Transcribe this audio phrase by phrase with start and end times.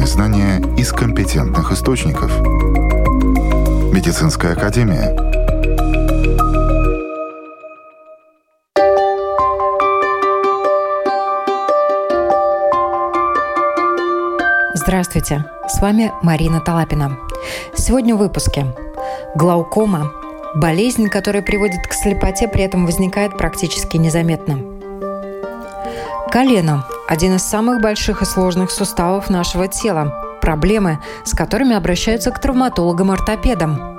[0.00, 2.30] Проверенные знания из компетентных источников.
[3.92, 5.14] Медицинская академия.
[14.74, 17.18] Здравствуйте, с вами Марина Талапина.
[17.74, 18.66] Сегодня в выпуске.
[19.34, 20.12] Глаукома–
[20.54, 24.60] болезнь, которая приводит к слепоте, при этом возникает практически незаметно.
[26.30, 30.38] Колено– один из самых больших и сложных суставов нашего тела.
[30.40, 33.98] Проблемы, с которыми обращаются к травматологам-ортопедам.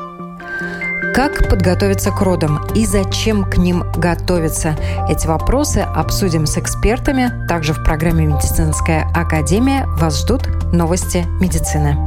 [1.14, 4.78] Как подготовиться к родам и зачем к ним готовиться?
[5.10, 7.46] Эти вопросы обсудим с экспертами.
[7.50, 11.98] Также в программе «Медицинская академия» вас ждут новости медицины.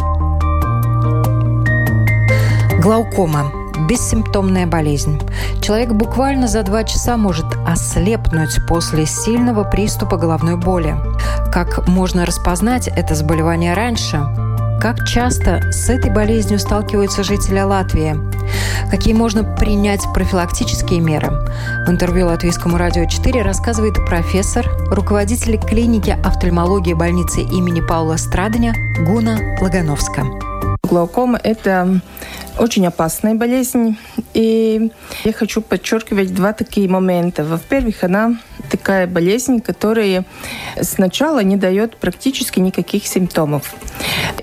[2.81, 3.53] Глаукома
[3.89, 5.21] бессимптомная болезнь.
[5.61, 10.97] Человек буквально за два часа может ослепнуть после сильного приступа головной боли.
[11.53, 14.23] Как можно распознать это заболевание раньше?
[14.81, 18.17] Как часто с этой болезнью сталкиваются жители Латвии?
[18.91, 21.31] Какие можно принять профилактические меры?
[21.87, 28.75] В интервью Латвийскому радио 4 рассказывает профессор, руководитель клиники офтальмологии больницы имени Паула Страдания
[29.06, 30.44] Гуна Лагановска.
[30.95, 32.00] Глаукома– это
[32.56, 33.98] очень опасная болезнь.
[34.33, 34.92] И
[35.25, 37.42] я хочу подчеркивать два такие момента.
[37.42, 38.39] Во-первых, она
[38.70, 40.25] такая болезнь, которая
[40.81, 43.75] сначала не дает практически никаких симптомов.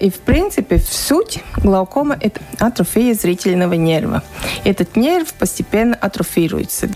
[0.02, 4.22] И, в принципе, в суть глаукома– это атрофия зрительного нерва.
[4.66, 6.90] Этот нерв постепенно атрофируется.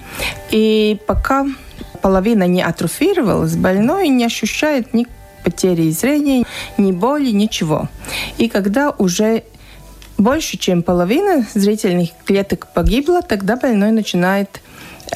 [0.51, 1.45] И пока
[2.01, 5.07] половина не атрофировалась, больной не ощущает ни
[5.45, 6.43] потери зрения,
[6.77, 7.87] ни боли, ничего.
[8.37, 9.43] И когда уже
[10.17, 14.61] больше, чем половина зрительных клеток погибла, тогда больной начинает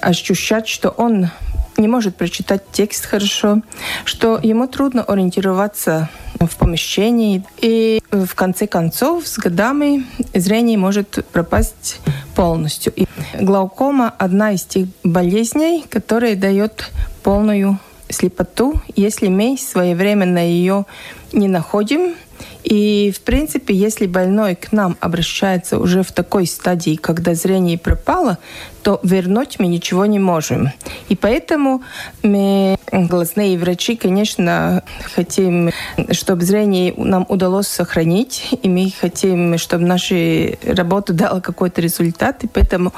[0.02, 1.30] ощущать, что он
[1.78, 3.62] не может прочитать текст хорошо,
[4.04, 7.44] что ему трудно ориентироваться в помещении.
[7.58, 12.02] И в конце концов, с годами зрение может пропасть
[12.36, 12.94] полностью.
[12.96, 13.08] И
[13.40, 16.92] глаукома– одна из тех болезней, которая дает
[17.24, 20.86] полную слепоту, если мы своевременно ее
[21.32, 22.16] не находим–
[22.64, 28.38] и, в принципе, если больной к нам обращается уже в такой стадии, когда зрение пропало,
[28.84, 30.72] то вернуть мы ничего не можем.
[31.08, 31.84] И поэтому
[32.22, 34.84] мы, глазные врачи, конечно,
[35.16, 35.72] хотим,
[36.12, 42.48] чтобы зрение нам удалось сохранить, и мы хотим, чтобы наша работа дала какой-то результат, и
[42.48, 42.94] поэтому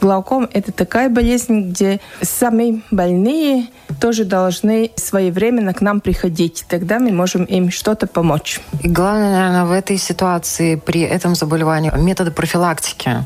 [0.00, 3.68] глауком– это такая болезнь, где сами больные
[4.00, 6.64] тоже должны своевременно к нам приходить.
[6.68, 8.60] Тогда мы можем им что-то помочь.
[8.82, 13.24] И главное, наверное, в этой ситуации, при этом заболевании, методы профилактики.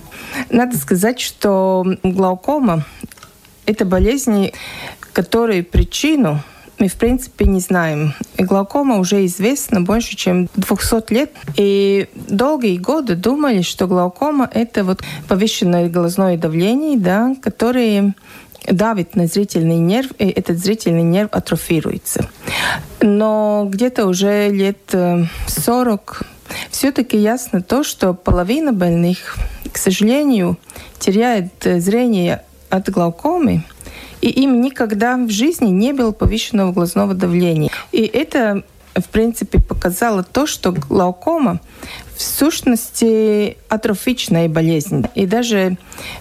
[0.50, 2.84] Надо сказать, что глаукома–
[3.66, 4.52] это болезнь,
[5.18, 6.40] которой причину
[6.78, 8.14] мы, в принципе, не знаем.
[8.36, 11.32] И глаукома уже известна больше, чем 200 лет.
[11.56, 18.14] И долгие годы думали, что глаукома– это вот повышенное глазное давление, да, которое
[18.70, 22.28] давит на зрительный нерв, и этот зрительный нерв атрофируется.
[23.00, 24.94] Но где-то уже лет
[25.48, 26.24] 40 э,
[26.70, 29.36] все-таки ясно то, что половина больных,
[29.72, 30.58] к сожалению,
[31.00, 33.64] теряет э, зрение от глаукомы,
[34.20, 37.70] и им никогда в жизни не было повышенного глазного давления.
[37.92, 38.62] И это
[38.94, 41.60] в принципе, показало то, что глаукома
[42.16, 45.06] в сущности атрофичная болезнь.
[45.14, 45.76] И даже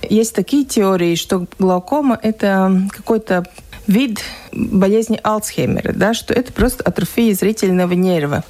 [0.07, 3.46] есть такие теории, что глаукома– это какой-то
[3.88, 4.22] вид
[4.52, 8.44] болезни Алцхеймера, да, что это просто атрофия зрительного нерва.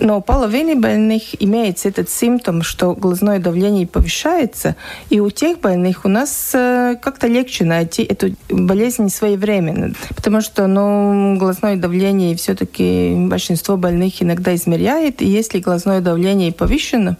[0.00, 4.76] Но у половины больных имеется этот симптом, что глазное давление повышается,
[5.10, 10.66] и у тех больных у нас э, как-то легче найти эту болезнь своевременно, потому что
[10.66, 17.16] ну, глазное давление все-таки большинство больных иногда измеряет, и если глазное давление повышено,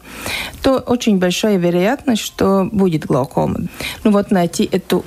[0.63, 3.61] то очень большая вероятность, что будет глаукома.
[4.05, 5.05] Ну вот найти эту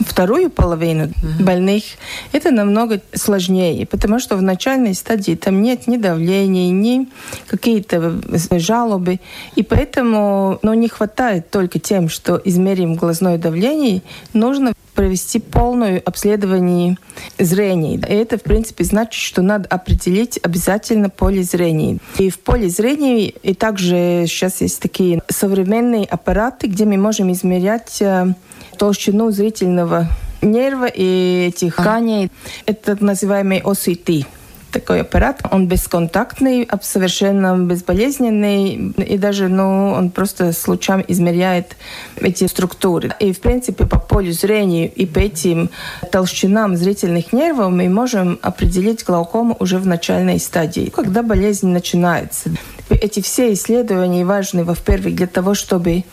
[0.00, 1.44] вторую половину mm-hmm.
[1.44, 1.84] больных,
[2.32, 7.08] это намного сложнее, потому что в начальной стадии там нет ни давления, ни
[7.46, 8.20] какие-то
[8.58, 9.20] жалобы,
[9.54, 16.96] и поэтому ну, не хватает только тем, что измерим глазное давление, нужно провести полное обследование
[17.38, 17.96] зрения.
[17.96, 21.98] И это, в принципе, значит, что надо определить обязательно поле зрения.
[22.18, 28.00] И в поле зрения и также сейчас есть такие современные аппараты, где мы можем измерять
[28.00, 28.32] э,
[28.76, 30.08] толщину зрительного
[30.42, 32.30] нерва и этих тканей.
[32.66, 34.26] Это называемый OCT
[34.72, 35.42] такой аппарат.
[35.50, 41.76] Он бесконтактный, совершенно безболезненный, и даже ну, он просто с лучами измеряет
[42.16, 43.14] эти структуры.
[43.20, 45.70] И, в принципе, по полю зрения и по этим
[46.12, 52.50] толщинам зрительных нервов мы можем определить глаукому уже в начальной стадии, когда болезнь начинается.
[52.90, 56.04] Эти все исследования важны, во-первых, для того, чтобы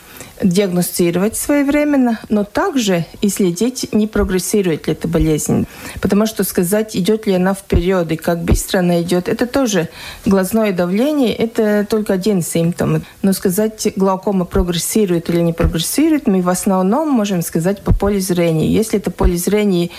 [0.42, 5.66] диагностировать своевременно, но также и следить, не прогрессирует ли эта болезнь.
[6.00, 9.88] Потому что сказать, идет ли она вперед и как быстро она идет, это тоже
[10.26, 13.04] глазное давление, это только один симптом.
[13.22, 18.68] Но сказать, глаукома прогрессирует или не прогрессирует, мы в основном можем сказать по полю зрения.
[18.68, 19.90] Если это поле зрения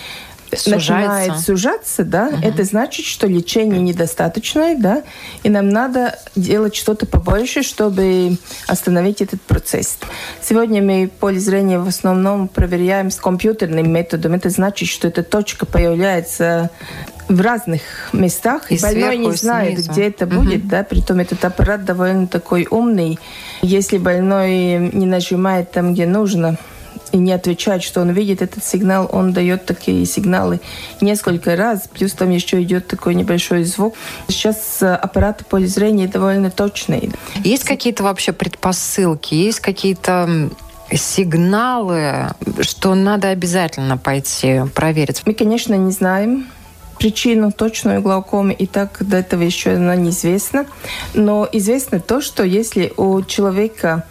[0.53, 0.69] Сужается.
[0.69, 2.37] начинает сужаться, да, угу.
[2.41, 5.03] это значит, что лечение недостаточное, да,
[5.43, 8.37] и нам надо делать что-то побольше, чтобы
[8.67, 9.97] остановить этот процесс.
[10.41, 14.33] Сегодня мы поле зрения в основном проверяем с компьютерным методом.
[14.33, 16.69] Это значит, что эта точка появляется
[17.27, 17.81] в разных
[18.13, 19.91] местах, и, больной не знает, снизу.
[19.91, 20.69] где это будет, угу.
[20.69, 23.19] да, притом этот аппарат довольно такой умный.
[23.61, 26.57] Если больной не нажимает там, где нужно,
[27.15, 30.59] и не отвечает, что он видит этот сигнал, он дает такие сигналы
[30.99, 33.95] несколько раз, плюс там еще идет такой небольшой звук.
[34.27, 37.11] Сейчас э, аппараты поля зрения довольно точные.
[37.45, 40.49] Есть какие-то вообще предпосылки, есть какие-то
[40.91, 45.21] сигналы, что надо обязательно пойти проверить?
[45.25, 46.47] Мы, конечно, не знаем
[46.99, 50.65] причину точную глаукомы, и так до этого еще она неизвестна.
[51.13, 54.03] Но известно то, что если у человека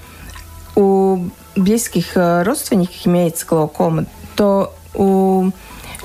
[0.74, 4.06] у близких э, родственников имеется глаукома,
[4.36, 5.50] то у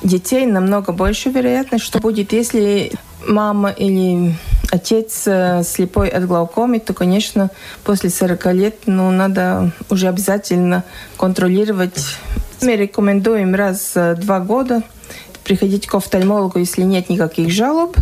[0.03, 2.91] детей намного больше вероятность, что будет, если
[3.27, 4.35] мама или
[4.71, 7.49] отец э, слепой от глаукомы, то, конечно,
[7.83, 10.83] после 40 лет ну, надо уже обязательно
[11.17, 12.17] контролировать.
[12.61, 14.83] Мы рекомендуем раз в два года
[15.49, 17.97] приходить к офтальмологу, если нет никаких жалоб,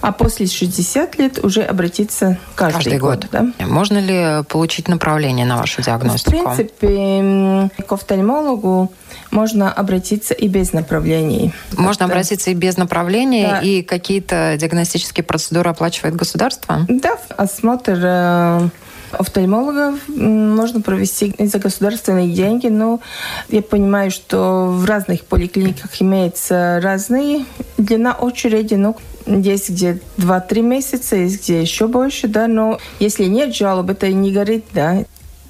[0.00, 3.26] а после 60 лет уже обратиться каждый, каждый год.
[3.28, 3.52] год.
[3.58, 3.66] Да?
[3.66, 6.30] Можно ли получить направление на вашу диагностику?
[6.30, 8.92] В принципе, к офтальмологу
[9.32, 11.52] можно обратиться и без направлений.
[11.76, 12.12] Можно Это...
[12.12, 13.58] обратиться и без направления, да.
[13.58, 16.86] и какие-то диагностические процедуры оплачивает государство?
[16.88, 18.68] Да, осмотр э,
[19.12, 23.00] офтальмологов можно провести за государственные деньги, но
[23.48, 27.44] я понимаю, что в разных поликлиниках имеется разные
[27.78, 33.54] длина очереди, но есть где 2-3 месяца, есть где еще больше, да, но если нет
[33.54, 35.04] жалоб, это не горит, да.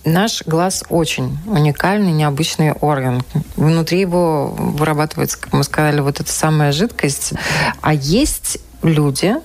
[0.05, 3.23] Наш глаз очень уникальный, необычный орган.
[3.55, 7.35] Внутри его вырабатывается, как мы сказали, вот эта самая жидкость.
[7.81, 9.37] А есть люди,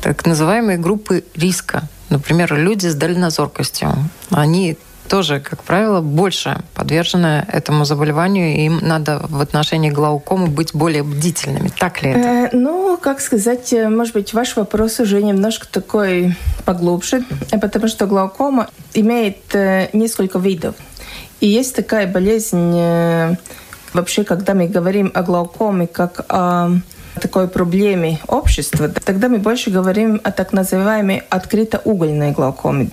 [0.00, 1.88] так называемые группы риска.
[2.10, 3.92] Например, люди с дальнозоркостью.
[4.30, 4.76] Они
[5.08, 11.02] тоже, как правило, больше подвержены этому заболеванию, и им надо в отношении глаукомы быть более
[11.02, 11.70] бдительными.
[11.78, 12.28] Так ли это?
[12.28, 17.24] Э, ну, как сказать, э, может быть, ваш вопрос уже немножко такой поглубже,
[17.60, 20.74] потому что глаукома имеет э, несколько видов.
[21.40, 23.36] И есть такая болезнь, э,
[23.92, 26.70] вообще, когда мы говорим о глаукоме как о
[27.18, 32.90] такой проблеме общества, тогда мы больше говорим о так называемой открытоугольной глаукоме.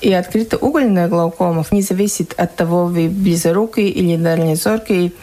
[0.00, 5.14] И открытоугольная глаукома не зависит от того, вы близорукий или дальнезоркий.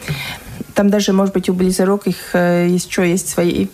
[0.74, 3.66] Там даже, может быть, у близоруких э, еще есть свои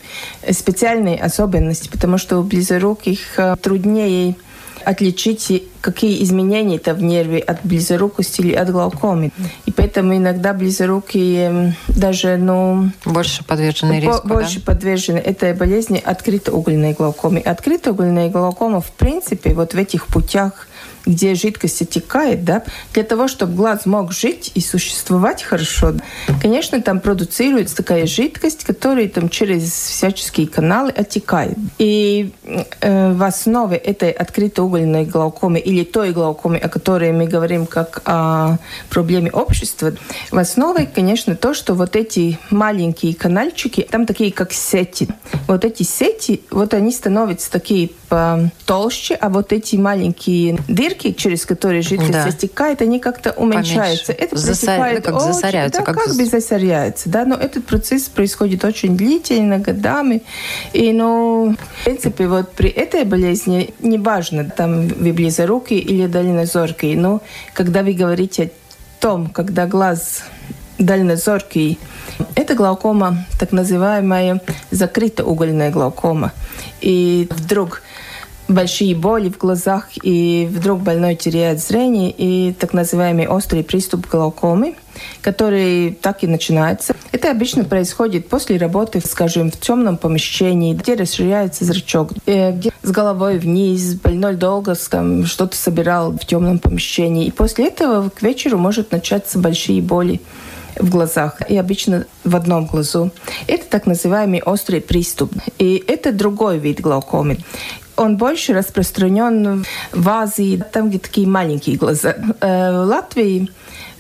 [0.50, 4.34] специальные особенности, потому что у близоруких э, труднее
[4.84, 9.30] отличить, какие изменения это в нерве от близорукости или от глаукомы.
[9.66, 12.90] И поэтому иногда близорукие даже, ну...
[13.04, 14.72] Больше подвержены риску, Больше да?
[14.72, 17.40] подвержены этой болезни открытоугольной глаукомы.
[17.40, 20.67] Открытоугольная глаукома, в принципе, вот в этих путях
[21.08, 22.62] где жидкость отекает, да,
[22.92, 25.94] для того, чтобы глаз мог жить и существовать хорошо,
[26.40, 31.56] конечно, там продуцируется такая жидкость, которая там через всяческие каналы отекает.
[31.78, 32.32] И
[32.80, 38.58] э, в основе этой открытоугольной глаукомы или той глаукомы, о которой мы говорим как о
[38.90, 39.92] проблеме общества,
[40.30, 45.08] в основе, конечно, то, что вот эти маленькие канальчики, там такие как сети.
[45.46, 47.90] Вот эти сети, вот они становятся такие
[48.66, 52.30] толще, а вот эти маленькие дырки, через которые жидкость да.
[52.30, 54.12] стекает, они как-то уменьшаются.
[54.12, 54.24] Поменьше.
[54.24, 55.00] Это Засор...
[55.00, 55.80] как очень, засоряются.
[55.80, 57.08] Да, как, как бы засоряются.
[57.08, 60.22] Да, но этот процесс происходит очень длительно, годами.
[60.72, 67.22] И, ну, в принципе, вот при этой болезни, неважно, там вы близорукий или дальнозоркий, но
[67.54, 68.50] когда вы говорите о
[69.00, 70.22] том, когда глаз
[70.78, 71.78] дальнозоркий,
[72.34, 74.40] это глаукома, так называемая
[74.70, 76.32] закрытоугольная глаукома.
[76.80, 77.82] И вдруг
[78.48, 84.74] большие боли в глазах, и вдруг больной теряет зрение, и так называемый острый приступ глаукомы.
[85.22, 86.96] который так и начинается.
[87.12, 92.90] Это обычно происходит после работы, скажем, в темном помещении, где расширяется зрачок, э, где с
[92.90, 97.26] головой вниз, больной долго что-то собирал в темном помещении.
[97.26, 100.20] И после этого к вечеру может начаться большие боли
[100.76, 103.10] в глазах и обычно в одном глазу.
[103.46, 105.32] Это так называемый острый приступ.
[105.58, 107.38] И это другой вид глаукомы
[107.98, 112.14] он больше распространен в Азии, там, где такие маленькие глаза.
[112.40, 113.50] Э, в Латвии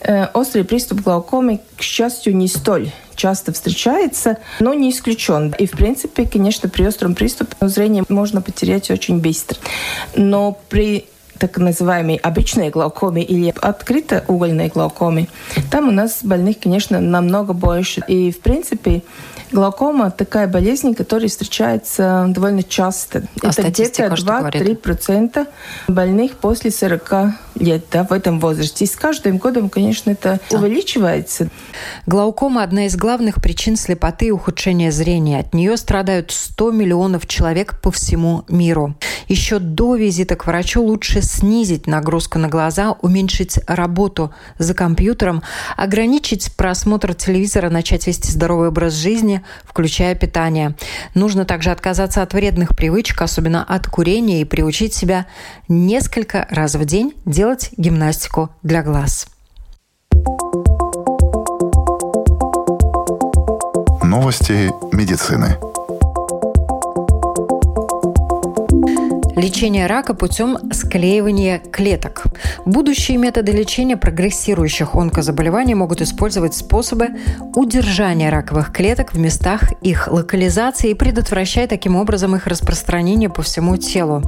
[0.00, 5.54] э, острый приступ глаукомы, к счастью, не столь часто встречается, но не исключен.
[5.58, 9.58] И, в принципе, конечно, при остром приступе зрение можно потерять очень быстро.
[10.14, 11.06] Но при
[11.38, 15.28] так называемой обычной глаукоме или открытоугольной глаукоме,
[15.70, 18.02] там у нас больных, конечно, намного больше.
[18.08, 19.02] И, в принципе,
[19.50, 23.24] Глаукома– такая болезнь, которая встречается довольно часто.
[23.42, 25.46] А Это где-то 2-3%
[25.88, 27.14] больных после 40
[27.56, 28.84] лет да, в этом возрасте.
[28.84, 30.58] И с каждым годом, конечно, это да.
[30.58, 31.48] увеличивается.
[32.06, 35.40] Глаукома– одна из главных причин слепоты и ухудшения зрения.
[35.40, 38.94] От нее страдают 100 миллионов человек по всему миру.
[39.28, 45.42] Еще до визита к врачу лучше снизить нагрузку на глаза, уменьшить работу за компьютером,
[45.76, 50.74] ограничить просмотр телевизора, начать вести здоровый образ жизни, включая питание.
[51.14, 55.26] Нужно также отказаться от вредных привычек, особенно от курения, и приучить себя
[55.68, 59.28] несколько раз в день делать гимнастику для глаз.
[64.02, 65.58] Новости медицины.
[69.38, 72.24] Лечение рака путем склеивания клеток.
[72.66, 77.10] Будущие методы лечения прогрессирующих онкозаболеваний могут использовать способы
[77.54, 83.76] удержания раковых клеток в местах их локализации и предотвращать таким образом их распространение по всему
[83.76, 84.22] телу.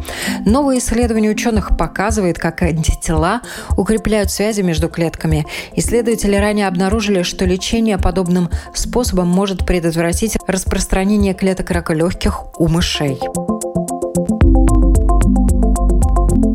[0.47, 3.41] Новое исследование ученых показывает, как антитела
[3.77, 5.45] укрепляют связи между клетками.
[5.75, 13.19] Исследователи ранее обнаружили, что лечение подобным способом может предотвратить распространение клеток рака легких у мышей.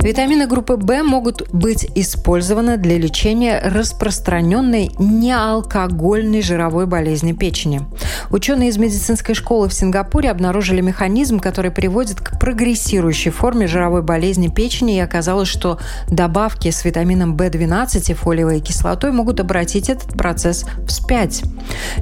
[0.05, 7.81] Витамины группы В могут быть использованы для лечения распространенной неалкогольной жировой болезни печени.
[8.29, 14.47] Ученые из медицинской школы в Сингапуре обнаружили механизм, который приводит к прогрессирующей форме жировой болезни
[14.47, 20.65] печени, и оказалось, что добавки с витамином В12 и фолиевой кислотой могут обратить этот процесс
[20.87, 21.41] вспять.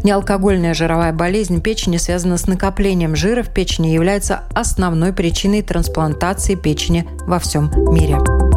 [0.04, 6.56] Неалкогольная жировая болезнь печени связана с накоплением жира в печени и является основной причиной трансплантации
[6.56, 8.53] печени во всем мире мире.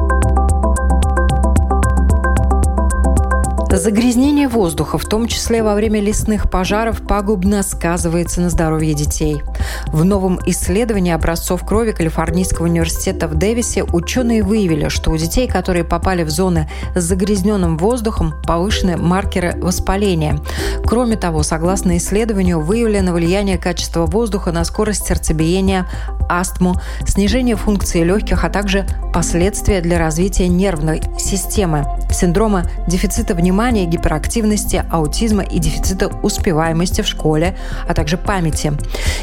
[3.76, 9.42] Загрязнение воздуха, в том числе во время лесных пожаров, пагубно сказывается на здоровье детей.
[9.88, 15.84] В новом исследовании образцов крови Калифорнийского университета в Дэвисе ученые выявили, что у детей, которые
[15.84, 20.40] попали в зоны с загрязненным воздухом, повышены маркеры воспаления.
[20.86, 25.86] Кроме того, согласно исследованию, выявлено влияние качества воздуха на скорость сердцебиения,
[26.30, 33.86] астму, снижение функции легких, а также последствия для развития нервной системы, синдрома дефицита внимания внимания,
[33.86, 37.56] гиперактивности, аутизма и дефицита успеваемости в школе,
[37.88, 38.72] а также памяти.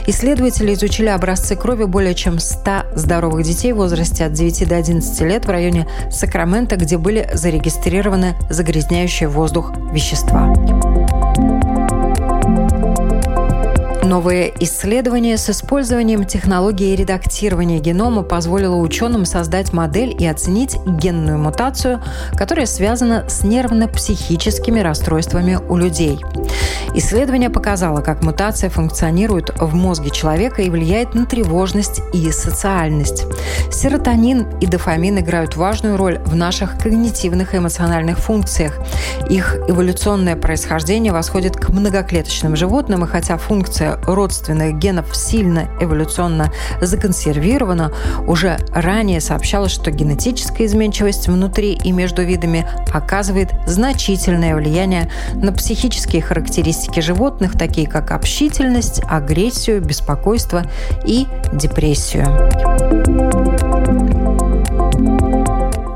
[0.05, 5.21] Исследователи изучили образцы крови более чем 100 здоровых детей в возрасте от 9 до 11
[5.21, 10.53] лет в районе Сакрамента, где были зарегистрированы загрязняющие воздух вещества.
[14.13, 22.00] Новое исследование с использованием технологии редактирования генома позволило ученым создать модель и оценить генную мутацию,
[22.38, 26.20] которая связана с нервно-психическими расстройствами у людей.
[26.93, 33.25] Исследование показало, как мутация функционирует в мозге человека и влияет на тревожность и социальность.
[33.72, 38.77] Серотонин и дофамин играют важную роль в наших когнитивных и эмоциональных функциях.
[39.27, 47.91] Их эволюционное происхождение восходит к многоклеточным животным, и хотя функция родственных генов сильно эволюционно законсервирована,
[48.27, 56.22] уже ранее сообщалось, что генетическая изменчивость внутри и между видами оказывает значительное влияние на психические
[56.22, 60.63] характеристики животных, такие как общительность, агрессию, беспокойство
[61.05, 63.32] и депрессию.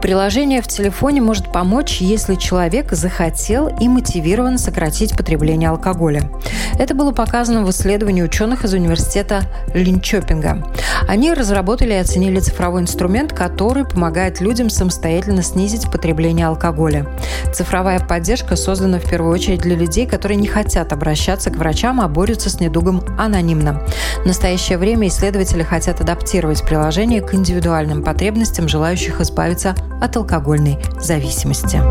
[0.07, 6.31] Приложение в телефоне может помочь, если человек захотел и мотивирован сократить потребление алкоголя.
[6.79, 9.41] Это было показано в исследовании ученых из университета
[9.73, 10.65] Линчопинга.
[11.09, 17.05] Они разработали и оценили цифровой инструмент, который помогает людям самостоятельно снизить потребление алкоголя.
[17.53, 22.07] Цифровая поддержка создана в первую очередь для людей, которые не хотят обращаться к врачам, а
[22.07, 23.85] борются с недугом анонимно.
[24.23, 31.81] В настоящее время исследователи хотят адаптировать приложение к индивидуальным потребностям желающих избавиться от алкогольной зависимости.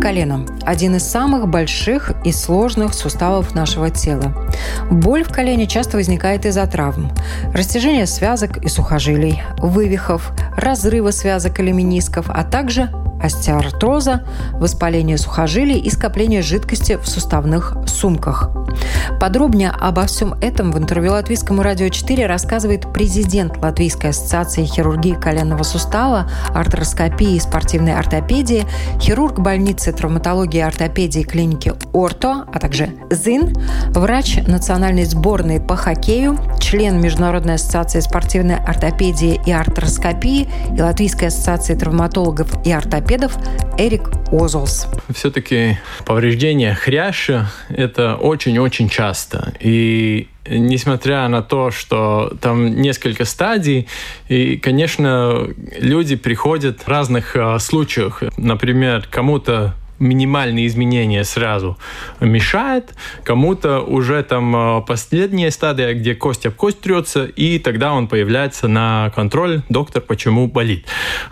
[0.00, 4.34] Колено– один из самых больших и сложных суставов нашего тела.
[4.90, 7.10] Боль в колене часто возникает из-за травм,
[7.54, 12.90] растяжения связок и сухожилий, вывихов, разрыва связок или менисков, а также
[13.24, 18.50] остеоартроза, воспаление сухожилий и скопление жидкости в суставных сумках.
[19.20, 25.62] Подробнее обо всем этом в интервью Латвийскому радио 4 рассказывает президент Латвийской ассоциации хирургии коленного
[25.62, 28.66] сустава, артроскопии и спортивной ортопедии,
[29.00, 33.54] хирург больницы травматологии и ортопедии клиники Орто, а также ЗИН,
[33.90, 36.38] врач национальной сборной по хоккею,
[36.74, 43.36] член Международной ассоциации спортивной ортопедии и артроскопии и Латвийской ассоциации травматологов и ортопедов
[43.78, 44.88] Эрик Озолс.
[45.14, 49.52] Все-таки повреждение хряща– это очень-очень часто.
[49.60, 53.86] И несмотря на то, что там несколько стадий,
[54.28, 55.46] и, конечно,
[55.78, 58.24] люди приходят в разных э, случаях.
[58.36, 61.76] Например, кому-то минимальные изменения сразу
[62.20, 62.94] мешает,
[63.24, 68.68] кому-то уже там э, последняя стадия, где кость об кость трется, и тогда он появляется
[68.68, 70.86] на контроль, доктор, почему болит.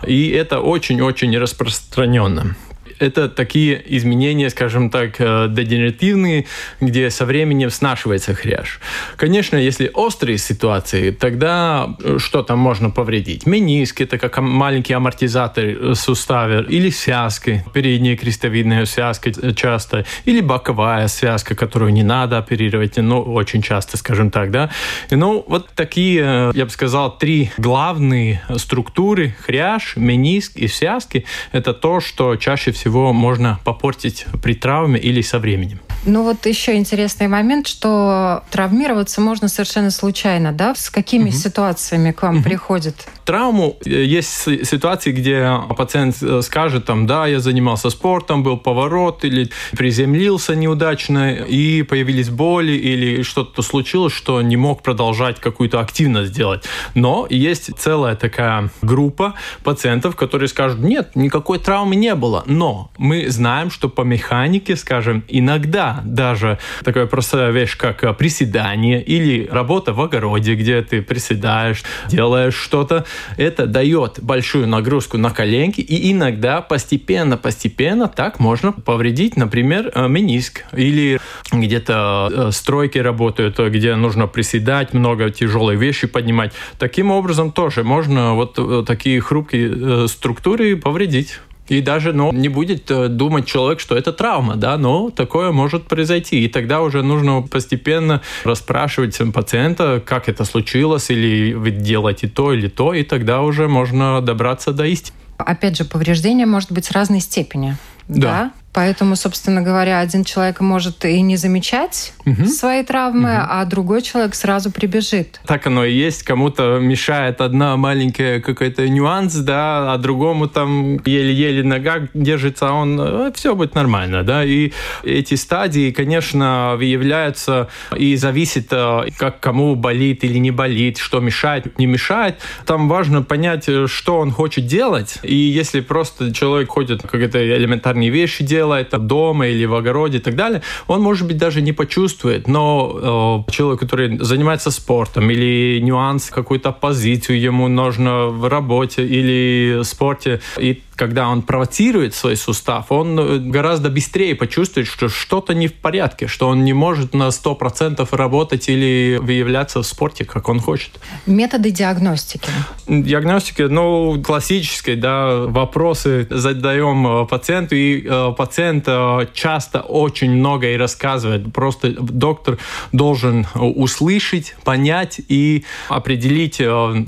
[0.05, 2.55] И это очень-очень распространенно
[3.03, 6.45] это такие изменения, скажем так, э, дегенеративные,
[6.79, 8.79] где со временем снашивается хрящ.
[9.17, 13.45] Конечно, если острые ситуации, тогда э, что там можно повредить?
[13.45, 21.07] Мениск– это как маленький амортизатор э, сустава, или связки, передняя крестовидная связка часто, или боковая
[21.07, 24.69] связка, которую не надо оперировать, но очень часто, скажем так, да.
[25.11, 31.99] Ну, вот такие, я бы сказал, три главные структуры– хрящ, мениск и связки– это то,
[31.99, 35.79] что чаще всего всего можно попортить при травме или со временем.
[36.05, 40.75] Ну вот еще интересный момент, что травмироваться можно совершенно случайно, да?
[40.75, 41.37] С какими угу.
[41.37, 42.43] ситуациями к вам угу.
[42.43, 42.95] приходят?
[43.23, 44.29] Травму э, есть
[44.67, 51.33] ситуации, где пациент э, скажет там, да, я занимался спортом, был поворот или приземлился неудачно
[51.33, 56.65] и появились боли или что-то случилось, что не мог продолжать какую-то активность делать.
[56.95, 63.29] Но есть целая такая группа пациентов, которые скажут, нет, никакой травмы не было, но мы
[63.29, 69.93] знаем, что по механике, скажем, иногда даже такая простая вещь, как э, приседание или работа
[69.93, 73.05] в огороде, где ты приседаешь, делаешь что-то,
[73.37, 80.65] это дает большую нагрузку на коленки, и иногда постепенно-постепенно так можно повредить, например, э, мениск
[80.73, 81.19] или
[81.51, 86.53] где-то э, стройки работают, где нужно приседать, много тяжелой вещи поднимать.
[86.77, 91.39] Таким образом тоже можно вот такие хрупкие структуры повредить.
[91.67, 95.87] И даже ну, не будет э, думать человек, что это травма, да, но такое может
[95.87, 96.43] произойти.
[96.43, 102.67] И тогда уже нужно постепенно расспрашивать пациента, как это случилось, или вы делаете то или
[102.67, 105.15] то, и тогда уже можно добраться до истины.
[105.37, 107.77] Опять же, повреждение может быть разной степени.
[108.07, 108.19] Да.
[108.19, 108.51] да?
[108.73, 112.45] Поэтому, собственно говоря, один человек может и не замечать угу.
[112.45, 113.45] свои травмы, угу.
[113.49, 115.39] а другой человек сразу прибежит.
[115.45, 116.23] Так оно и есть.
[116.23, 122.99] Кому-то мешает одна маленькая какой-то нюанс, да, а другому там еле-еле нога держится, а он
[122.99, 124.43] э, все будет нормально, да.
[124.43, 124.71] И
[125.03, 131.77] эти стадии, конечно, выявляются и зависит, э, как кому болит или не болит, что мешает,
[131.77, 132.39] не мешает.
[132.65, 135.19] Там важно понять, э, что он хочет делать.
[135.21, 140.21] И если просто человек ходит какие-то элементарные вещи делать, делает дома или в огороде и
[140.21, 142.47] так далее, он, может быть, даже не почувствует.
[142.47, 149.79] Но э, человек, который занимается спортом или нюанс, какую-то позицию ему нужно в работе или
[149.79, 155.53] в спорте, и когда он провоцирует свой сустав, он э, гораздо быстрее почувствует, что что-то
[155.53, 160.49] не в порядке, что он не может на 100% работать или выявляться в спорте, как
[160.49, 160.91] он хочет.
[161.25, 162.49] Методы диагностики?
[162.87, 168.87] Диагностика, ну, классические, да, вопросы задаем э, пациенту, и э, пациент
[169.33, 171.51] часто очень много и рассказывает.
[171.51, 172.59] Просто доктор
[172.91, 176.61] должен услышать, понять и определить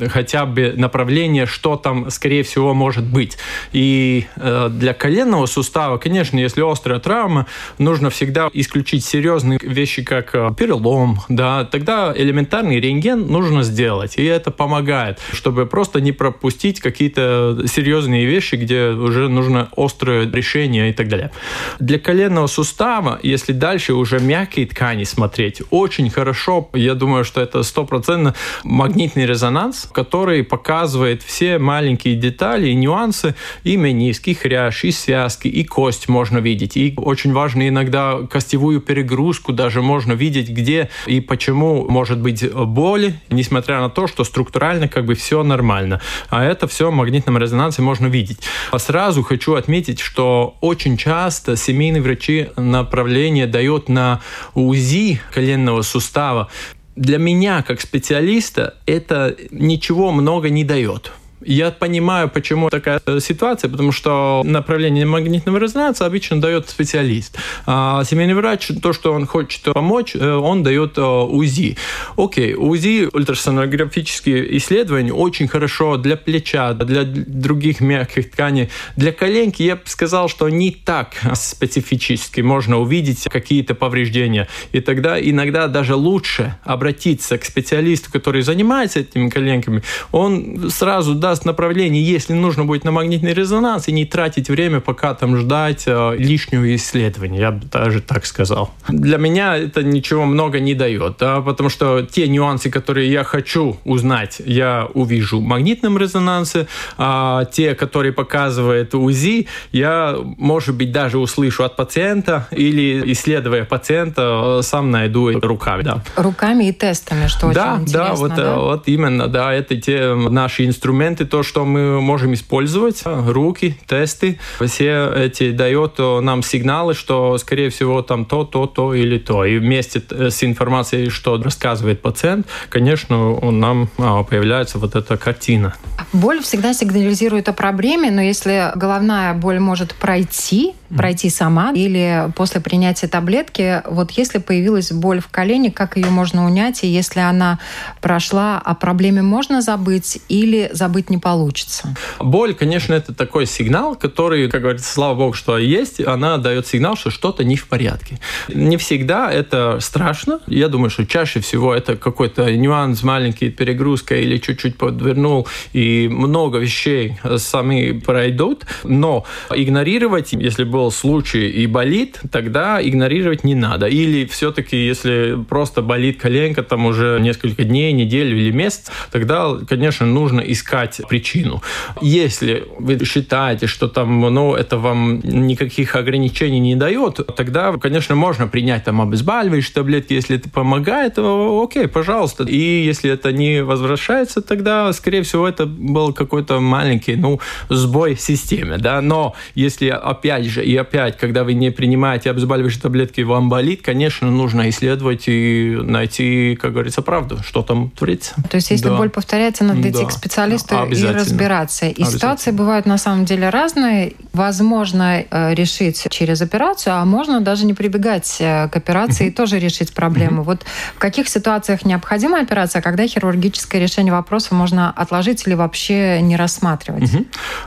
[0.10, 3.38] хотя бы направление, что там, скорее всего, может быть.
[3.74, 7.46] И э, для коленного сустава, конечно, если острая травма,
[7.78, 14.24] нужно всегда исключить серьезные вещи, как э, перелом, да, тогда элементарный рентген нужно сделать, и
[14.24, 20.94] это помогает, чтобы просто не пропустить какие-то серьезные вещи, где уже нужно острое решение и
[20.94, 21.32] так далее.
[21.80, 27.64] Для коленного сустава, если дальше уже мягкие ткани смотреть, очень хорошо, я думаю, что это
[27.64, 34.92] стопроцентно магнитный резонанс, который показывает все маленькие детали и нюансы, и мениск, и хрящ, и
[34.92, 36.78] связки, и кость можно видеть.
[36.78, 43.20] И очень важно иногда костевую перегрузку даже можно видеть, где и почему может быть боли,
[43.30, 46.02] несмотря на то, что структурально как бы все нормально.
[46.30, 48.40] А это все в магнитном резонансе можно видеть.
[48.72, 54.22] А сразу хочу отметить, что очень часто часто семейные врачи направление дают на
[54.54, 56.50] УЗИ коленного сустава.
[56.98, 61.14] Для меня, как специалиста, это ничего много не дает.
[61.46, 67.38] Я понимаю, почему такая э, ситуация, потому что направление магнитного резонанса обычно дает специалист.
[67.68, 71.78] А семейный врач, то, что он хочет помочь, э, он дает э, УЗИ.
[72.18, 78.70] Окей, УЗИ, ультрасонографические исследования, очень хорошо для плеча, для других мягких тканей.
[78.96, 84.48] Для коленки я бы сказал, что не так специфически можно увидеть какие-то повреждения.
[84.72, 89.84] И тогда иногда даже лучше обратиться к специалисту, который занимается этими коленками.
[90.12, 94.80] Он сразу даст даст направление, если нужно будет на магнитный резонанс, и не тратить время,
[94.80, 98.72] пока там ждать э, лишнего исследования, я бы даже так сказал.
[98.88, 103.78] Для меня это ничего много не дает, да, потому что те нюансы, которые я хочу
[103.84, 106.68] узнать, я увижу в магнитном резонансе,
[106.98, 114.62] а те, которые показывает УЗИ, я, может быть, даже услышу от пациента или, исследуя пациента,
[114.62, 115.84] сам найду руками.
[115.84, 116.02] Да.
[116.16, 118.06] Руками и тестами, что да, очень интересно.
[118.06, 123.04] Да, вот, да, вот именно, да, это те наши инструменты, то, что мы можем использовать,
[123.06, 129.18] руки, тесты, все эти дают нам сигналы, что, скорее всего, там то, то, то или
[129.18, 129.46] то.
[129.46, 135.76] И вместе с информацией, что рассказывает пациент, конечно, у нам а, появляется вот эта картина.
[136.16, 142.62] Боль всегда сигнализирует о проблеме, но если головная боль может пройти, пройти сама или после
[142.62, 147.60] принятия таблетки, вот если появилась боль в колене, как ее можно унять, и если она
[148.00, 151.94] прошла, о проблеме можно забыть или забыть не получится?
[152.20, 156.96] Боль, конечно, это такой сигнал, который, как говорится, слава богу, что есть, она дает сигнал,
[156.96, 158.20] что что-то не в порядке.
[158.48, 160.40] Не всегда это страшно.
[160.48, 166.60] Я думаю, что чаще всего это какой-то нюанс, маленький перегрузка или чуть-чуть подвернул, и много
[166.60, 168.66] вещей сами пройдут.
[168.84, 173.88] Но игнорировать, если был случай и болит, тогда игнорировать не надо.
[173.88, 180.06] Или все-таки, если просто болит коленка там уже несколько дней, неделю или месяц, тогда, конечно,
[180.06, 181.62] нужно искать причину.
[182.02, 188.48] Если вы считаете, что там, ну, это вам никаких ограничений не дает, тогда, конечно, можно
[188.48, 192.44] принять там обезболивающие таблетки, если это помогает, окей, пожалуйста.
[192.44, 198.22] И если это не возвращается, тогда, скорее всего, это был какой-то маленький, ну, сбой в
[198.22, 199.02] системе, да.
[199.02, 204.30] Но если, опять же, и опять, когда вы не принимаете обезболивающие таблетки, вам болит, конечно,
[204.30, 208.36] нужно исследовать и найти, как говорится, правду, что там творится.
[208.52, 208.98] То есть, если да.
[208.98, 209.90] боль повторяется, надо да.
[209.90, 211.86] идти к специалисту и разбираться.
[211.88, 214.14] И ситуации бывают на самом деле разные.
[214.34, 219.60] Возможно э, решить через операцию, а можно даже не прибегать э, к операции и тоже
[219.60, 220.44] решить проблему.
[220.44, 226.36] Вот в каких ситуациях необходима операция, когда хирургическое решение вопроса можно отложить или вообще не
[226.36, 227.10] рассматривать?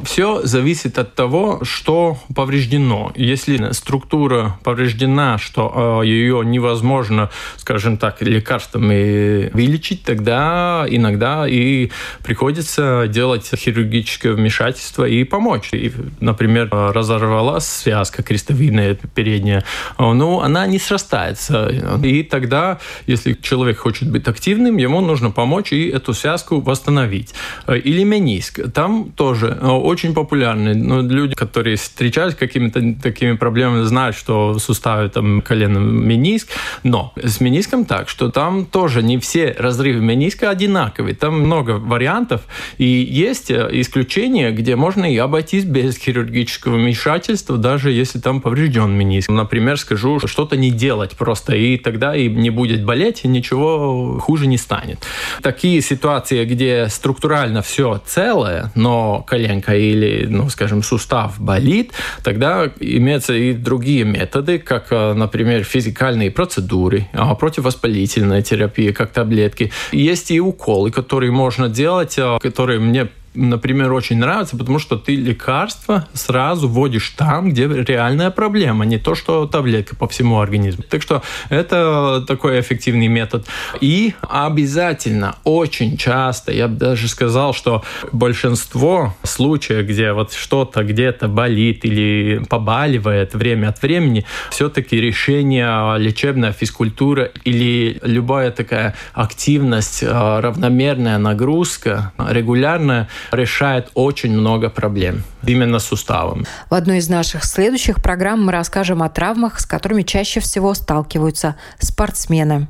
[0.02, 3.12] Все зависит от того, что повреждено.
[3.14, 11.90] Если структура повреждена, что э, ее невозможно, скажем так, лекарствами вылечить, тогда иногда и
[12.22, 15.70] приходится делать хирургическое вмешательство и помочь.
[15.72, 19.64] И, например, разорвалась связка крестовидная передняя,
[19.98, 21.68] ну, она не срастается.
[22.02, 27.34] И тогда, если человек хочет быть активным, ему нужно помочь и эту связку восстановить.
[27.66, 28.60] Или мениск.
[28.72, 30.74] Там тоже очень популярны.
[30.74, 36.48] Ну, люди, которые встречались с какими-то такими проблемами, знают, что в суставе там колено мениск.
[36.82, 41.14] Но с мениском так, что там тоже не все разрывы мениска одинаковые.
[41.14, 42.42] Там много вариантов.
[42.78, 48.92] И есть э, исключения, где можно и обойтись без хирургического вмешательства, даже если там поврежден
[48.92, 49.28] мениск.
[49.28, 54.46] Например, скажу, что-то не делать просто, и тогда и не будет болеть, и ничего хуже
[54.46, 55.04] не станет.
[55.42, 63.34] Такие ситуации, где структурально все целое, но коленка или, ну, скажем, сустав болит, тогда имеются
[63.34, 69.72] и другие методы, как, э, например, физикальные процедуры, а, противовоспалительная терапия, как таблетки.
[69.92, 75.14] Есть и уколы, которые можно делать, э, которые мне например, очень нравится, потому что ты
[75.14, 80.82] лекарство сразу вводишь там, где реальная проблема, не то, что таблетка по всему организму.
[80.88, 83.46] Так что это такой эффективный метод.
[83.80, 91.28] И обязательно, очень часто, я бы даже сказал, что большинство случаев, где вот что-то где-то
[91.28, 100.40] болит или побаливает время от времени, все-таки решение лечебная физкультура или любая такая активность, а,
[100.40, 106.46] равномерная нагрузка, регулярная, решает очень много проблем именно суставом.
[106.70, 111.56] В одной из наших следующих программ мы расскажем о травмах, с которыми чаще всего сталкиваются
[111.78, 112.66] спортсмены.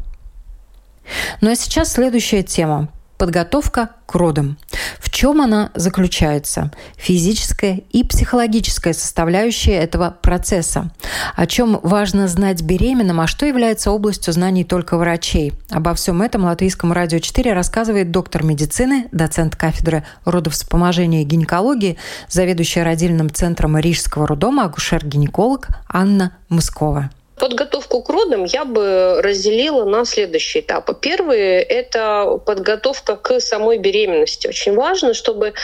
[1.41, 2.89] Ну а сейчас следующая тема.
[3.19, 4.59] Подготовка к родам.
[5.01, 6.71] В чем она заключается?
[6.97, 10.93] Физическая и психологическая составляющая этого процесса.
[11.35, 15.53] О чем важно знать беременным, а что является областью знаний только врачей.
[15.69, 22.85] Обо всем этом Латвийскому радио 4 рассказывает доктор медицины, доцент кафедры родовспоможения и гинекологии, заведующая
[22.85, 27.11] родильным центром Рижского роддома, акушер-гинеколог Анна Мыскова.
[27.39, 30.95] Подготовку к родам я бы разделила на следующие этапы.
[31.01, 34.49] Первый– это подготовка к самой беременности.
[34.49, 35.55] Очень важно, чтобы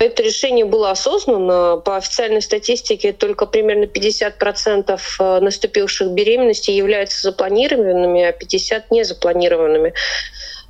[0.00, 1.78] это решение было осознанно.
[1.78, 9.94] По официальной статистике только примерно 50% э, наступивших беременностей являются запланированными, а 50% незапланированными.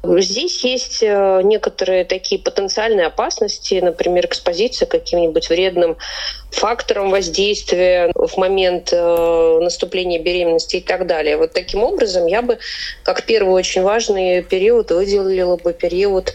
[0.06, 5.96] Здесь есть э, некоторые такие потенциальные опасности, например, экспозиция каким-нибудь вредным
[6.50, 11.36] фактором воздействия в момент э, наступления беременности и так далее.
[11.36, 12.58] Вот таким образом я бы
[13.02, 16.34] как первый очень важный период выделила бы период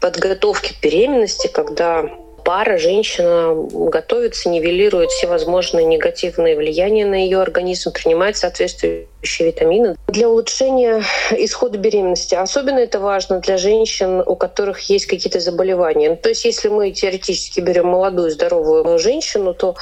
[0.00, 2.04] подготовки к беременности, когда
[2.50, 9.06] пара, женщина готовится, нивелирует всевозможные негативные влияния на ее организм, принимает соответствующие
[9.46, 12.34] витамины для улучшения исхода беременности.
[12.34, 16.16] Особенно это важно для женщин, у которых есть какие-то заболевания.
[16.16, 19.76] То есть если мы теоретически берем молодую здоровую женщину, то,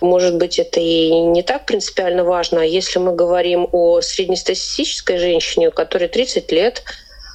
[0.00, 2.62] может быть, это и не так принципиально важно.
[2.62, 6.82] А если мы говорим о среднестатистической женщине, у которой 30 лет,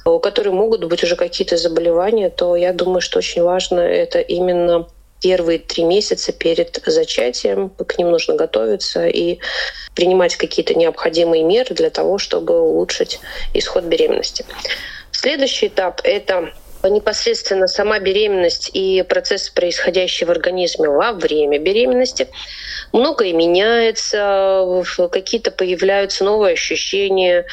[0.04, 4.88] у которой могут быть уже какие-то заболевания, то я думаю, что очень важно это именно
[5.20, 7.70] первые три месяца перед зачатием.
[7.70, 9.38] К ним нужно готовиться и
[9.94, 13.20] принимать какие-то необходимые меры для того, чтобы улучшить
[13.54, 14.44] исход беременности.
[15.12, 22.28] Следующий этап– это непосредственно сама беременность и процесс, происходящий в организме во время беременности.
[22.92, 24.64] Многое меняется,
[25.10, 27.46] какие-то появляются новые ощущения,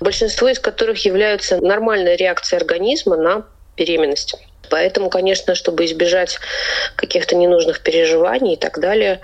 [0.00, 3.44] большинство из которых являются нормальной реакцией организма на
[3.76, 4.36] беременность.
[4.70, 6.38] Поэтому, конечно, чтобы избежать
[6.96, 9.20] каких-то ненужных переживаний и так далее,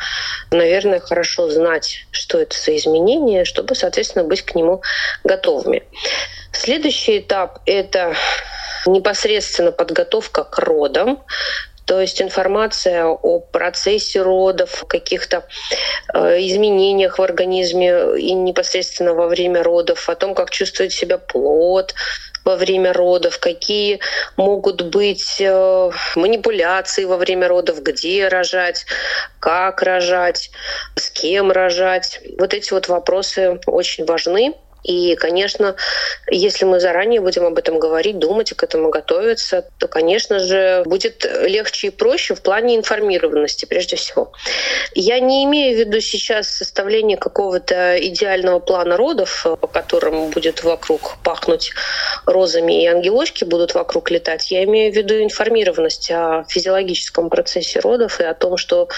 [0.50, 4.82] наверное, хорошо знать, что это за изменения, чтобы, соответственно, быть к нему
[5.24, 5.82] готовыми.
[6.52, 8.14] Следующий этап— это
[8.86, 11.22] непосредственно подготовка к родам.
[11.90, 15.42] То есть информация о процессе родов, каких-то
[16.14, 21.96] э, изменениях в организме и непосредственно во время родов, о том, как чувствует себя плод,
[22.44, 23.98] во время родов, какие
[24.36, 28.86] могут быть э, манипуляции во время родов, где рожать,
[29.40, 30.52] как рожать,
[30.94, 32.20] с кем рожать.
[32.38, 34.54] Вот эти вот вопросы очень важны.
[34.82, 35.76] И, конечно,
[36.30, 40.82] если мы заранее будем об этом говорить, думать и к этому готовиться, то, конечно же,
[40.86, 44.32] будет легче и проще в плане информированности, прежде всего.
[44.94, 51.16] Я не имею в виду сейчас составление какого-то идеального плана родов, по которому будет вокруг
[51.22, 51.72] пахнуть
[52.26, 54.50] розами и ангелочки будут вокруг летать.
[54.50, 58.88] Я имею в виду информированность о физиологическом процессе родов и о том, что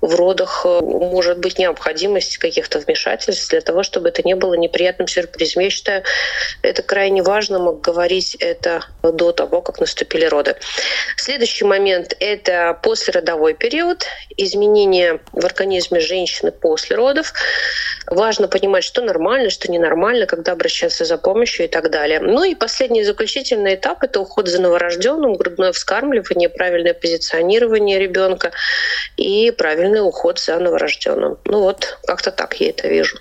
[0.00, 5.29] в родах может быть необходимость каких-то вмешательств для того, чтобы это не было неприятным сюрпризом.
[5.38, 6.02] Я считаю,
[6.62, 10.56] это крайне важно говорить это до того, как наступили роды.
[11.16, 14.04] Следующий момент– это послеродовой период,
[14.36, 17.32] изменения в организме женщины после родов.
[18.06, 22.20] Важно понимать, что нормально, что ненормально, когда обращаться за помощью и так далее.
[22.20, 28.52] Ну и последний заключительный этап– это уход за новорожденным, грудное вскармливание, правильное позиционирование ребенка
[29.16, 31.38] и правильный уход за новорожденным.
[31.44, 33.18] Ну вот, как-то так я это вижу.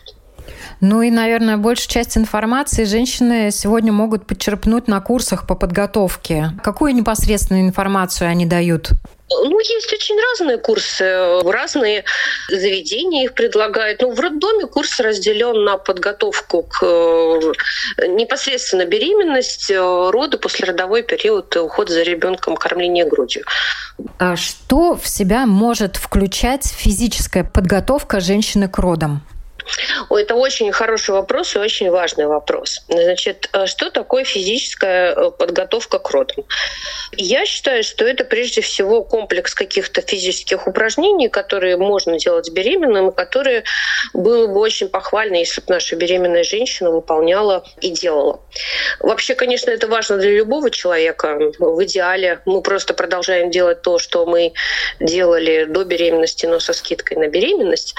[0.81, 6.51] Ну и, наверное, большая часть информации женщины сегодня могут подчерпнуть на курсах по подготовке.
[6.63, 8.91] Какую непосредственную информацию они дают?
[9.31, 12.03] Ну, есть очень разные курсы, разные
[12.49, 14.01] заведения их предлагают.
[14.01, 21.55] Ну, в роддоме курс разделен на подготовку к э, непосредственно беременность, э, роды, послеродовой период,
[21.57, 23.43] уход за ребенком, кормление грудью.
[24.17, 29.21] А что в себя может включать физическая подготовка женщины к родам?
[30.09, 32.81] Это очень хороший вопрос и очень важный вопрос.
[32.87, 36.45] Значит, э, что такое физическая э, подготовка к родам?
[37.11, 43.63] Я считаю, что это прежде всего комплекс каких-то физических упражнений, которые можно делать беременным, которые
[44.13, 48.39] было бы очень похвально, если бы наша беременная женщина выполняла и делала.
[48.99, 51.37] Вообще, конечно, это важно для любого человека.
[51.59, 54.53] В идеале мы просто продолжаем делать то, что мы
[54.99, 57.95] делали до беременности, но со скидкой на беременность.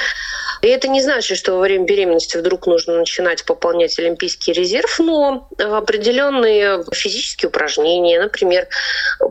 [0.63, 5.47] И это не значит, что во время беременности вдруг нужно начинать пополнять олимпийский резерв, но
[5.59, 8.67] определенные физические упражнения, например,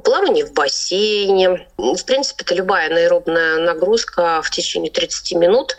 [0.04, 1.68] плавание в бассейне.
[1.78, 5.76] В принципе, это любая аэробная нагрузка в течение 30 минут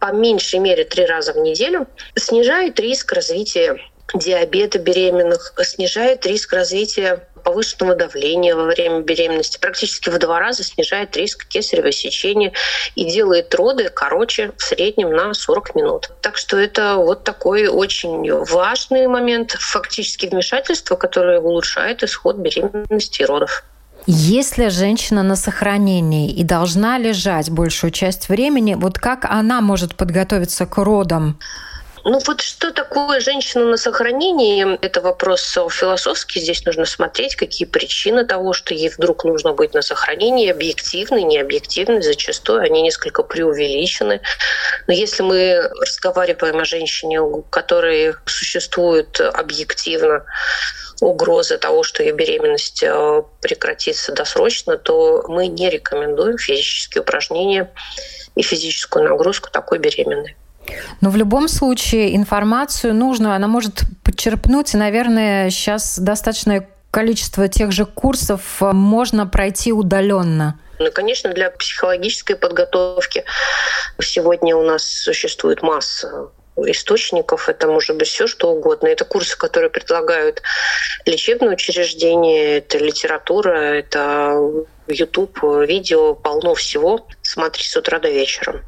[0.00, 3.76] по меньшей мере три раза в неделю снижает риск развития
[4.14, 11.16] диабета беременных, снижает риск развития повышенного давления во время беременности, практически в два раза снижает
[11.16, 12.52] риск кесарево сечения
[12.94, 16.10] и делает роды короче в среднем на 40 минут.
[16.20, 23.24] Так что это вот такой очень важный момент фактически вмешательства, которое улучшает исход беременности и
[23.24, 23.64] родов.
[24.06, 30.66] Если женщина на сохранении и должна лежать большую часть времени, вот как она может подготовиться
[30.66, 31.38] к родам?
[32.04, 34.78] Ну вот что такое женщина на сохранении?
[34.82, 36.40] Это вопрос философский.
[36.40, 41.38] Здесь нужно смотреть, какие причины того, что ей вдруг нужно быть на сохранении, объективны, не
[41.38, 42.00] объективны.
[42.02, 44.20] Зачастую они несколько преувеличены.
[44.86, 50.24] Но если мы разговариваем о женщине, у которой существует объективно
[51.02, 57.70] угрозы того, что ее беременность э, прекратится досрочно, то мы не рекомендуем физические упражнения
[58.36, 60.36] и физическую нагрузку такой беременной.
[61.00, 64.74] Но в любом случае информацию нужную она может подчерпнуть.
[64.74, 70.58] И, наверное, сейчас достаточное количество тех же курсов э, можно пройти удаленно.
[70.78, 73.24] Ну, конечно, для психологической подготовки
[74.00, 78.88] сегодня у нас существует масса источников, это может быть все что угодно.
[78.88, 80.42] Это курсы, которые предлагают
[81.06, 84.36] лечебные учреждения, это литература, это
[84.86, 87.06] YouTube, видео, полно всего.
[87.22, 88.62] Смотри с утра до вечера.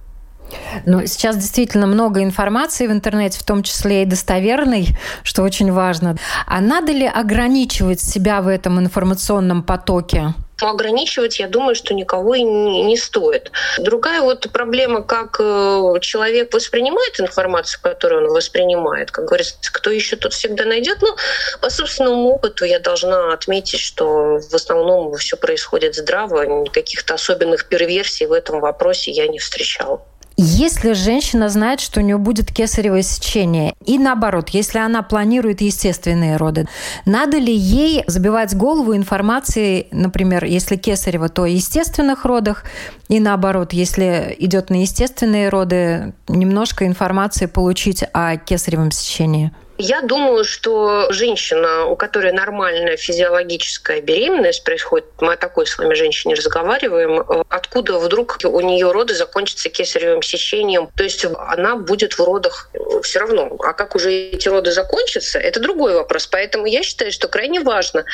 [0.86, 4.88] Ну, сейчас действительно много информации в интернете, в том числе и достоверной,
[5.22, 6.16] что очень важно.
[6.46, 10.34] А надо ли ограничивать себя в этом информационном потоке?
[10.62, 13.50] Но ограничивать, я думаю, что никого и не, стоит.
[13.78, 19.10] Другая вот проблема, как э, человек воспринимает информацию, которую он воспринимает.
[19.10, 20.98] Как говорится, кто еще тут всегда найдет.
[21.00, 21.16] Ну,
[21.60, 26.64] по собственному опыту я должна отметить, что в основном все происходит здраво.
[26.66, 30.00] Каких-то особенных перверсий в этом вопросе я не встречала.
[30.44, 36.36] Если женщина знает, что у нее будет кесарево сечение, и наоборот, если она планирует естественные
[36.36, 36.66] роды,
[37.06, 42.64] надо ли ей забивать голову информацией, например, если кесарево, то о естественных родах,
[43.08, 49.52] и наоборот, если идет на естественные роды, немножко информации получить о кесаревом сечении?
[49.78, 55.94] Я думаю, что женщина, у которой нормальная физиологическая беременность происходит, мы о такой с вами
[55.94, 62.18] женщине разговариваем, э, откуда вдруг у нее роды закончатся кесаревым сечением, то есть она будет
[62.18, 62.68] в родах
[63.02, 63.56] все равно.
[63.60, 66.26] А как уже эти роды закончатся, это другой вопрос.
[66.26, 68.04] Поэтому я считаю, что крайне важно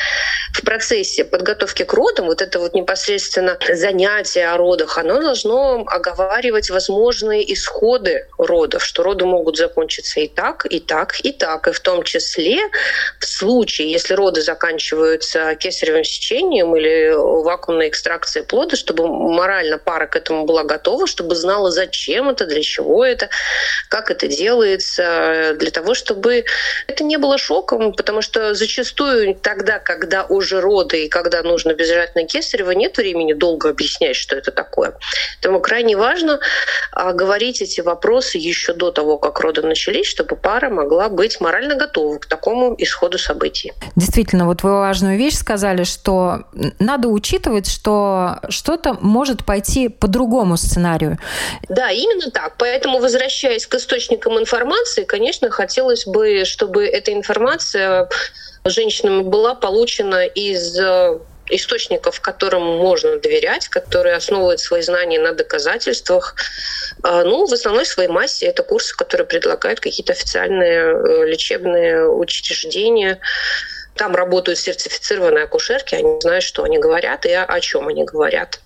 [0.54, 6.70] в процессе подготовки к родам вот это вот непосредственно занятие о родах, оно должно оговаривать
[6.70, 11.72] возможные исходы родов, что роды могут закончиться и так, и так, и так так и
[11.72, 12.58] в том числе
[13.18, 20.14] в случае, если роды заканчиваются кесаревым сечением или вакуумной экстракцией плода, чтобы морально пара к
[20.14, 23.30] этому была готова, чтобы знала, зачем это, для чего это,
[23.88, 26.44] как это делается, для того, чтобы
[26.86, 32.14] это не было шоком, потому что зачастую тогда, когда уже роды и когда нужно бежать
[32.14, 34.92] на кесарево, нет времени долго объяснять, что это такое.
[35.36, 36.40] Поэтому крайне важно
[36.92, 41.74] а, говорить эти вопросы еще до того, как роды начались, чтобы пара могла быть морально
[41.74, 43.72] готовы к такому исходу событий.
[43.96, 46.44] Действительно, вот вы важную вещь сказали, что
[46.78, 51.18] надо учитывать, что что-то может пойти по другому сценарию.
[51.68, 52.54] Да, именно так.
[52.58, 58.08] Поэтому, возвращаясь к источникам информации, конечно, хотелось бы, чтобы эта информация
[58.64, 61.18] женщинам была получена из э,
[61.50, 66.34] источников, которым можно доверять, которые основывают свои знания на доказательствах.
[67.02, 73.20] А, ну, в основной своей массе это курсы, которые предлагают какие-то официальные э, лечебные учреждения.
[73.94, 78.60] Там работают сертифицированные акушерки, они знают, что они говорят и о чем они говорят.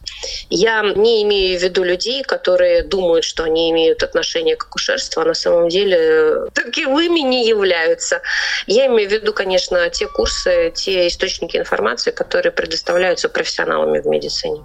[0.51, 5.25] Я не имею в виду людей, которые думают, что они имеют отношение к акушерству, а
[5.25, 8.21] на самом деле таковыми не являются.
[8.67, 14.63] Я имею в виду, конечно, те курсы, те источники информации, которые предоставляются профессионалами в медицине.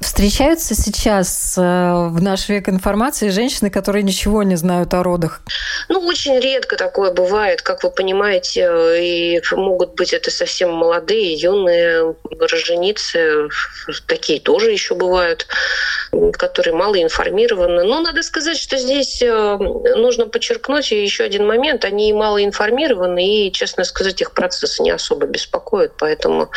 [0.00, 5.40] Встречаются сейчас э, в наш век информации женщины, которые ничего не знают о родах?
[5.88, 8.68] Ну, очень редко такое бывает, как вы понимаете,
[9.00, 13.48] и могут быть это совсем молодые, юные роженицы,
[14.06, 15.46] такие тоже еще еще бывают,
[16.34, 17.84] которые мало информированы.
[17.84, 19.56] Но надо сказать, что здесь э,
[19.96, 21.84] нужно подчеркнуть еще один момент.
[21.84, 25.92] Они мало информированы, и, честно сказать, их процессы не особо беспокоят.
[25.98, 26.50] Поэтому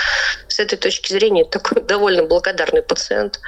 [0.48, 3.40] с этой точки зрения такой довольно благодарный пациент.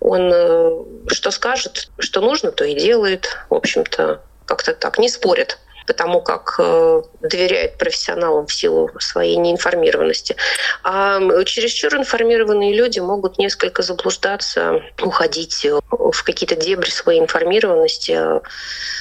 [0.00, 0.70] Он э,
[1.08, 3.36] что скажет, что нужно, то и делает.
[3.50, 10.36] В общем-то, как-то так, не спорит потому как э, доверяют профессионалам в силу своей неинформированности.
[10.82, 18.12] А чересчур информированные люди могут несколько заблуждаться, уходить в какие-то дебри своей информированности.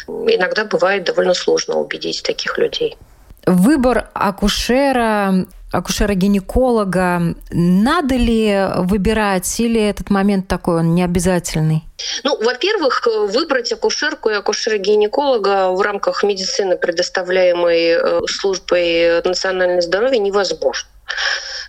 [0.08, 2.98] Иногда бывает довольно сложно убедить таких людей.
[3.46, 5.46] Выбор акушера
[5.78, 7.36] акушера-гинеколога.
[7.52, 11.84] Надо ли выбирать или этот момент такой, он не обязательный?
[12.24, 20.90] Ну, во-первых, выбрать акушерку и акушера-гинеколога в рамках медицины, предоставляемой э, службой национального здоровья, невозможно.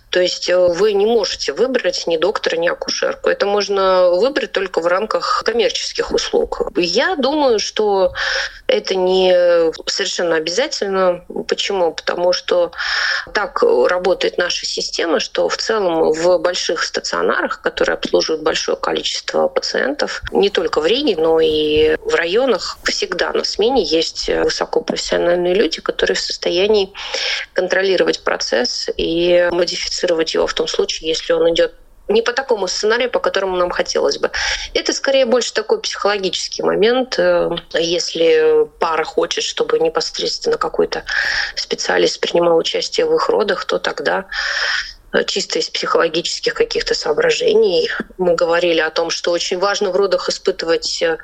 [0.09, 3.29] То есть э, вы не можете выбрать ни доктора, ни акушерку.
[3.29, 6.71] Это можно выбрать только в рамках коммерческих услуг.
[6.75, 8.13] Я думаю, что
[8.67, 9.33] это не
[9.85, 11.23] совершенно обязательно.
[11.47, 11.93] Почему?
[11.93, 12.71] Потому что
[13.33, 20.21] так работает наша система, что в целом в больших стационарах, которые обслуживают большое количество пациентов,
[20.31, 26.15] не только в Риге, но и в районах, всегда на смене есть высокопрофессиональные люди, которые
[26.15, 26.91] в состоянии
[27.53, 31.73] контролировать процесс и модифицировать его в том случае, если он идет
[32.07, 34.31] не по такому сценарию, по которому нам хотелось бы.
[34.73, 37.19] Это скорее больше такой психологический момент.
[37.19, 41.03] Э, если пара хочет, чтобы непосредственно какой-то
[41.55, 44.25] специалист принимал участие в их родах, то тогда
[45.13, 47.89] э, чисто из психологических каких-то соображений.
[48.17, 51.17] Мы говорили о том, что очень важно в родах испытывать э,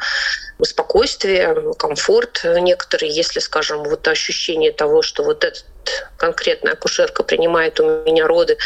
[0.61, 5.65] спокойствие, комфорт некоторые, если, скажем, вот ощущение того, что вот этот
[6.17, 8.57] конкретная акушерка принимает у меня роды,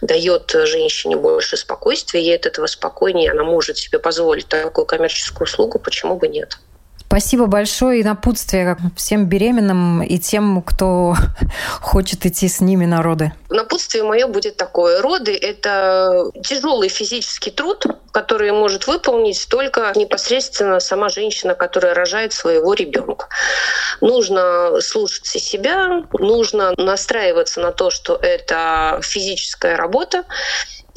[0.00, 5.78] дает женщине больше спокойствия, ей от этого спокойнее, она может себе позволить такую коммерческую услугу,
[5.78, 6.58] почему бы нет.
[7.06, 11.14] Спасибо большое и напутствие всем беременным и тем, кто
[11.80, 13.32] хочет идти с ними на роды.
[13.48, 15.00] Напутствие мое будет такое.
[15.00, 22.74] Роды— это тяжелый физический труд, который может выполнить только непосредственно сама женщина, которая рожает своего
[22.74, 23.28] ребенка.
[24.00, 30.24] Нужно слушаться себя, нужно настраиваться на то, что это физическая работа,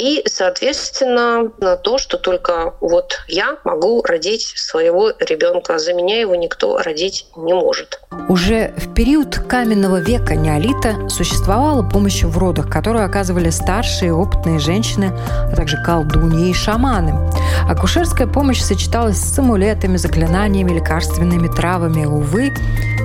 [0.02, 6.34] и, соответственно, на то, что только вот я могу родить своего ребенка, за меня его
[6.36, 8.00] никто родить не может.
[8.28, 15.12] Уже в период каменного века неолита существовала помощь в родах, которую оказывали старшие опытные женщины,
[15.52, 17.32] а также колдуньи и шаманы.
[17.70, 22.06] Акушерская помощь сочеталась с амулетами, заклинаниями, лекарственными травами.
[22.06, 22.52] Увы,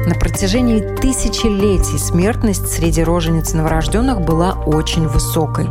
[0.07, 5.67] на протяжении тысячелетий смертность среди рожениц новорожденных была очень высокой.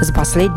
[0.00, 0.12] За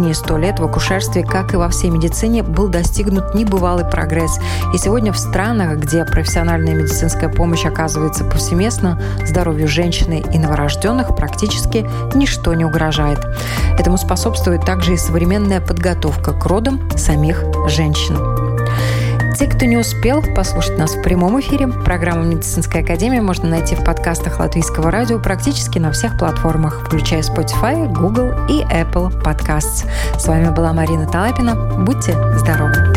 [0.10, 4.40] последние сто лет в акушерстве, как и во всей медицине, был достигнут небывалый прогресс.
[4.74, 11.88] И сегодня в странах, где профессиональная медицинская помощь оказывается повсеместно, здоровью женщины и новорожденных практически
[12.16, 13.20] ничто не угрожает.
[13.78, 18.49] Этому способствует также и современная подготовка к родам самих женщин.
[19.38, 23.84] Те, кто не успел послушать нас в прямом эфире, программу «Медицинская академия» можно найти в
[23.84, 29.88] подкастах Латвийского радио практически на всех платформах, включая Spotify, Google и Apple Podcasts.
[30.18, 31.56] С вами была Марина Талапина.
[31.56, 32.89] Будьте здоровы!